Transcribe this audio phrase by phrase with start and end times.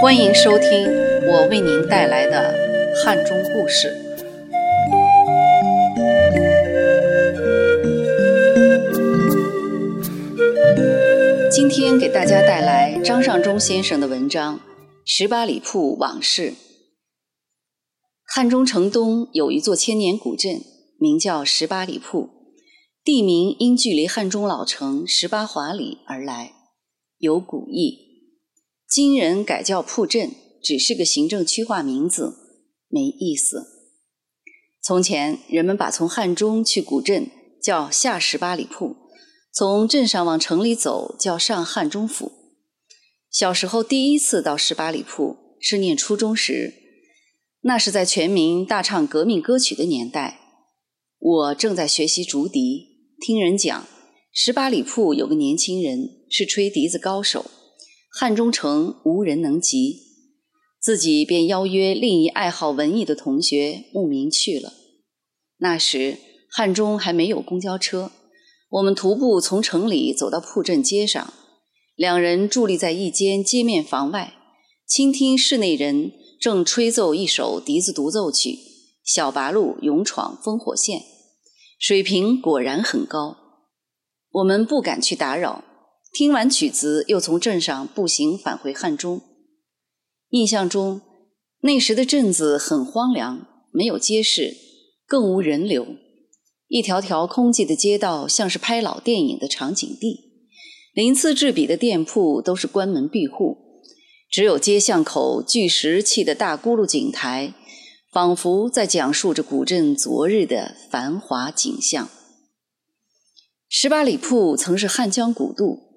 [0.00, 0.88] 欢迎收听
[1.26, 2.54] 我为您带来的
[3.04, 3.94] 汉中故事。
[11.52, 14.56] 今天给大家带来张尚忠先生的文章
[15.04, 16.52] 《十八里铺往事》。
[18.24, 20.62] 汉中城东有一座千年古镇，
[20.98, 22.30] 名叫十八里铺。
[23.04, 26.52] 地名因距离汉中老城十八华里而来，
[27.18, 28.09] 有古意。
[28.90, 32.34] 今人改叫铺镇，只是个行政区划名字，
[32.88, 33.64] 没意思。
[34.82, 37.30] 从前人们把从汉中去古镇
[37.62, 38.96] 叫下十八里铺，
[39.54, 42.32] 从镇上往城里走叫上汉中府。
[43.30, 46.74] 小时候第一次到十八里铺是念初中时，
[47.60, 50.40] 那是在全民大唱革命歌曲的年代，
[51.20, 52.88] 我正在学习竹笛。
[53.20, 53.86] 听人讲，
[54.32, 57.48] 十八里铺有个年轻人是吹笛子高手，
[58.12, 60.00] 汉中城无人能及，
[60.80, 64.72] 自己便邀约另一爱好文艺的同学慕名去了。
[65.58, 66.18] 那时
[66.50, 68.10] 汉中还没有公交车，
[68.70, 71.32] 我们徒步从城里走到铺镇街上，
[71.94, 74.34] 两人伫立在一间街面房外，
[74.86, 78.50] 倾听室内人正吹奏一首笛子独奏曲
[79.04, 80.98] 《小八路勇闯烽火线》。
[81.78, 83.36] 水平果然很高，
[84.32, 85.64] 我们不敢去打扰。
[86.12, 89.20] 听完曲子，又从镇上步行返回汉中。
[90.30, 91.00] 印象中，
[91.60, 94.56] 那时的镇子很荒凉，没有街市，
[95.06, 95.86] 更无人流。
[96.68, 100.30] 一条条空寂的街道，像是拍老电影的场景地。
[100.92, 103.82] 鳞次栉比的店铺都是关门闭户，
[104.30, 107.54] 只有街巷口巨石砌的大咕噜井台。
[108.12, 112.08] 仿佛在讲述着古镇昨日的繁华景象。
[113.68, 115.89] 十八里铺曾是汉江古渡，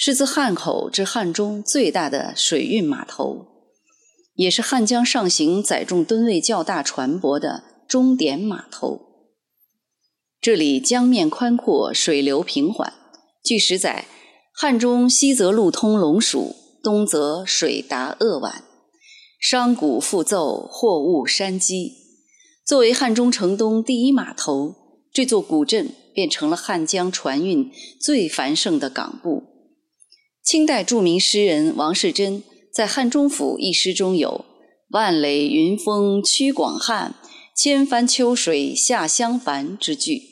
[0.00, 3.46] 是自汉口至汉中最大的水运码头，
[4.34, 9.00] 也是汉江上行载重吨位较大船舶的终点码头。
[10.40, 12.92] 这里江面宽阔，水流平缓。
[13.42, 14.06] 据史载，
[14.54, 18.62] 汉中西则路通龙蜀，东则水达鄂皖。
[19.40, 21.94] 商贾复奏，货物山积。
[22.64, 24.76] 作为汉中城东第一码头，
[25.12, 29.47] 这座古镇便成了汉江船运最繁盛的港埠。
[30.48, 32.42] 清代著名诗人王士祯
[32.72, 34.46] 在《汉中府》一诗中有
[34.88, 37.16] “万垒云峰驱广汉，
[37.54, 40.22] 千帆秋水下襄樊”之句，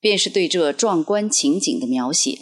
[0.00, 2.38] 便是对这壮观情景的描写。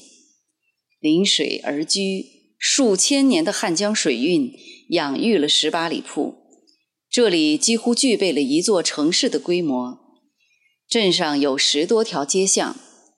[1.01, 4.53] 临水而居，数千年的汉江水运。
[4.91, 6.37] 养育了十八里铺，
[7.11, 9.99] 这里几乎具备了一座城市的规模。
[10.89, 12.77] 镇上有十多条街巷，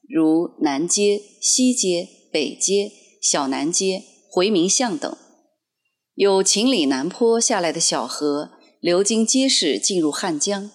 [0.09, 2.91] 如南街、西街、北街、
[3.25, 5.17] 小南街、回民巷等。
[6.15, 10.71] 有秦岭南坡下来的小河，流经街市进入汉江。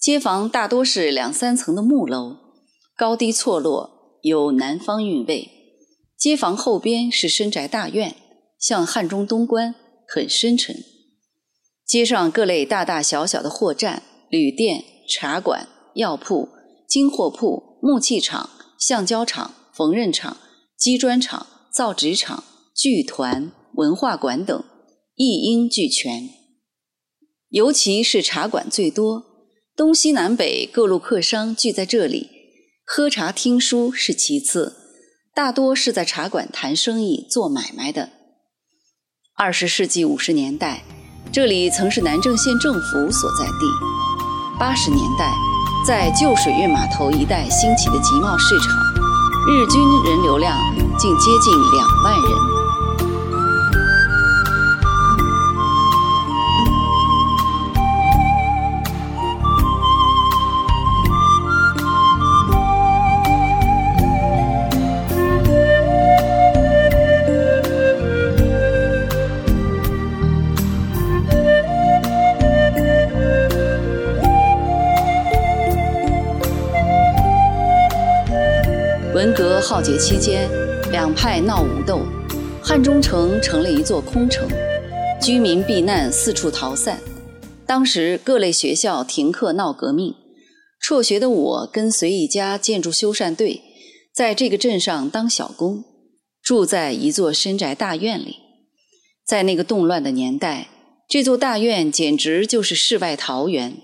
[0.00, 2.38] 街坊大多是两三层的木楼，
[2.96, 5.50] 高低错落，有南方韵味。
[6.16, 8.16] 街坊后边是深宅大院，
[8.58, 9.74] 像汉中东关。
[10.08, 10.76] 很深沉，
[11.86, 16.48] 街上各类大大小小的货站、旅店、茶馆、药铺、
[16.88, 18.48] 金货铺、木器厂、
[18.78, 20.38] 橡胶厂、缝纫厂、
[20.76, 22.44] 机砖厂、造纸厂、
[22.76, 24.62] 剧团、文化馆等，
[25.14, 26.28] 一应俱全。
[27.48, 29.24] 尤其是茶馆最多，
[29.74, 32.28] 东西南北各路客商聚在这里，
[32.84, 34.76] 喝茶听书是其次，
[35.34, 38.10] 大多是在茶馆谈生意、做买卖的。
[39.34, 40.84] 二十世纪五十年代，
[41.32, 43.66] 这里曾是南郑县政府所在地。
[44.60, 45.32] 八十年代，
[45.86, 48.76] 在旧水运码头一带兴起的集贸市场，
[49.48, 50.54] 日均人流量
[51.02, 52.62] 竟接近两万人。
[79.12, 80.48] 文革浩劫期间，
[80.92, 82.00] 两派闹武斗，
[82.62, 84.46] 汉中城成了一座空城，
[85.22, 87.00] 居民避难，四处逃散。
[87.66, 90.14] 当时各类学校停课闹革命，
[90.78, 93.62] 辍学的我跟随一家建筑修缮队，
[94.14, 95.82] 在这个镇上当小工，
[96.42, 98.36] 住在一座深宅大院里。
[99.26, 100.68] 在那个动乱的年代，
[101.08, 103.78] 这座大院简直就是世外桃源。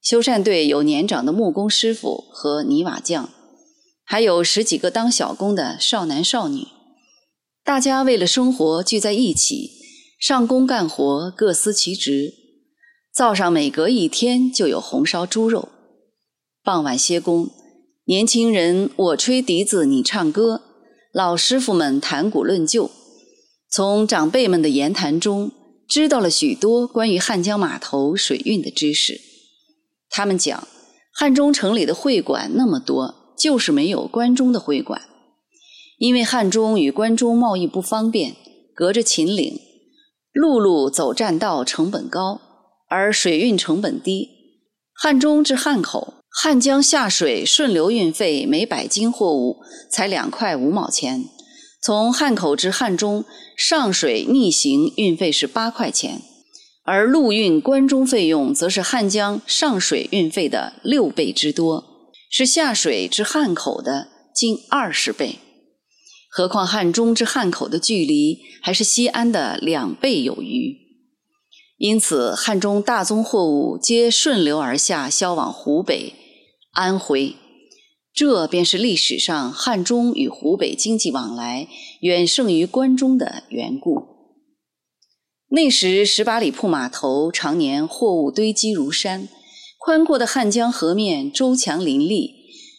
[0.00, 3.28] 修缮队有年长的木工师傅和泥瓦匠。
[4.04, 6.66] 还有十几个当小工的少男少女，
[7.64, 9.70] 大家为了生活聚在一起，
[10.20, 12.34] 上工干活，各司其职。
[13.14, 15.68] 灶上每隔一天就有红烧猪肉。
[16.62, 17.50] 傍晚歇工，
[18.06, 20.60] 年轻人我吹笛子，你唱歌；
[21.12, 22.90] 老师傅们谈古论旧。
[23.70, 25.50] 从长辈们的言谈中，
[25.88, 29.20] 知道了许多关于汉江码头水运的知识。
[30.08, 30.66] 他们讲，
[31.14, 35.02] 汉中城里的会馆那么多，就是没有关中的会馆。
[35.98, 38.36] 因为汉中与关中贸易不方便，
[38.74, 39.58] 隔着秦岭，
[40.32, 42.40] 陆路走栈道成本高，
[42.88, 44.28] 而水运成本低。
[44.94, 49.56] 汉中至汉口，汉江下水顺流运费每百斤货物
[49.90, 51.24] 才两块五毛钱；
[51.82, 53.24] 从汉口至汉中
[53.56, 56.22] 上水逆行运费是八块钱，
[56.84, 61.91] 而陆运关中费用则是汉江上水运费的六倍之多，
[62.34, 65.38] 是下水至汉口的近二十倍。
[66.30, 70.78] 何况汉中至汉口的距离还是西安的两倍有余，
[71.76, 76.14] 因此汉中大宗货物皆顺流而下，销往湖北、
[76.72, 77.36] 安徽。
[78.14, 81.68] 这便是历史上汉中与湖北经济往来
[82.00, 84.06] 远胜于关中的缘故。
[85.50, 89.28] 那时十八里铺码头常年货物堆积如山，
[89.84, 92.36] 宽阔的汉江河面舟墙林立，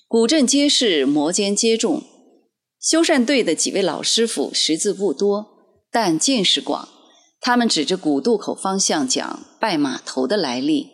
[0.08, 2.02] 古镇街市摩肩接踵。
[2.80, 5.48] 修缮队的几位老师傅识字不多，
[5.92, 6.88] 但见识广。
[7.42, 10.88] 他们指着古渡口方向讲拜码头的来历，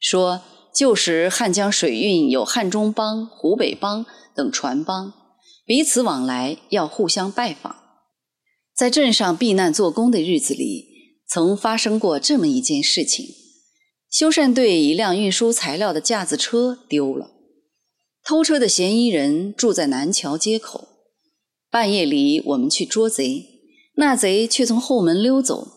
[0.00, 0.42] 说
[0.74, 4.04] 旧时汉江水运有汉中帮、湖北帮
[4.34, 5.12] 等船帮，
[5.64, 7.76] 彼此往来要互相拜访。
[8.74, 10.88] 在镇上避难做工的日子里，
[11.28, 13.24] 曾发生过这么一件事情：
[14.16, 17.32] 修缮队一辆运输材料的架子车丢了，
[18.24, 20.88] 偷车的嫌疑人住在南桥街口。
[21.70, 23.44] 半夜里，我们去捉贼，
[23.96, 25.68] 那贼却从后门溜走，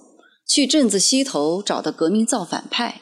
[0.48, 3.02] 去镇子西头找到革命造反派，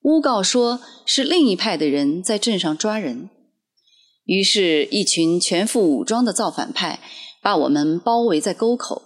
[0.00, 3.28] 诬告说是另一派的人在镇上抓人。
[4.24, 7.00] 于是，一群全副武装的造反派
[7.42, 9.02] 把我们包围在沟口。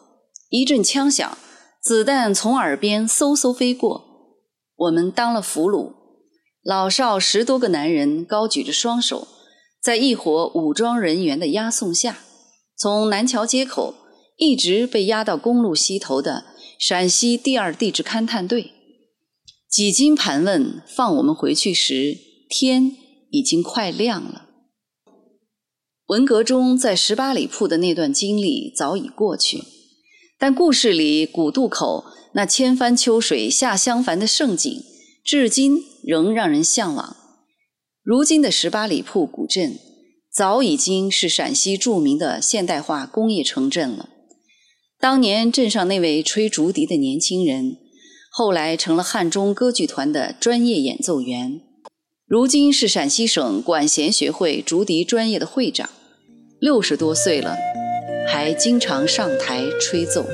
[0.50, 1.36] 一阵枪响，
[1.82, 4.13] 子弹从耳边嗖嗖飞过，
[4.76, 5.92] 我们当了俘虏。
[6.62, 9.28] 老少十多个男人高举着双手，
[9.82, 12.20] 在一伙武装人员的押送下。
[12.76, 13.94] 从南桥街口
[14.36, 16.44] 一直被押到公路西头的
[16.78, 18.72] 陕西第二地质勘探队，
[19.68, 22.16] 几经盘问，放我们回去时，
[22.48, 22.96] 天
[23.30, 24.48] 已经快亮了。
[26.06, 29.62] 文革中在十八里铺的那段经历早已过去，
[30.46, 32.04] 但故事里古渡口
[32.34, 34.82] 那千帆秋水下襄樊的盛景，
[35.24, 37.16] 至今仍让人向往。
[38.02, 39.78] 如今的十八里铺古镇。
[40.30, 44.10] 早已经是陕西著名的现代化工业城镇了。
[45.00, 47.78] 当年镇上那位吹竹笛的年轻人，
[48.30, 51.62] 后来成了汉中歌剧团的专业演奏员，
[52.26, 55.88] 如今是陕西省管弦学会竹笛专业的会长，
[56.60, 57.56] 六十多岁了，
[58.26, 60.26] 还经常上台吹奏。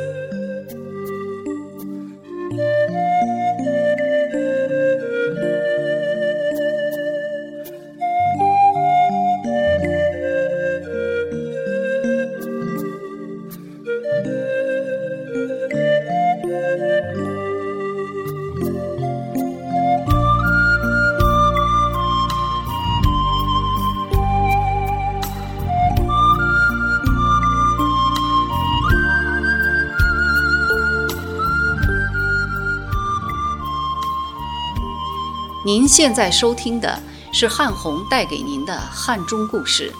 [35.70, 37.00] 您现在收听的
[37.32, 39.92] 是汉红带给您的汉中故事。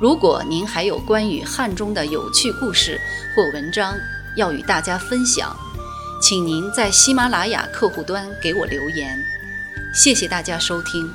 [0.00, 2.98] 如果您还有关于汉中的有趣故事
[3.34, 3.94] 或文章
[4.36, 5.54] 要与大家分享，
[6.22, 9.22] 请您在喜马拉雅客户端给我留言。
[9.92, 11.12] 谢谢大家收听。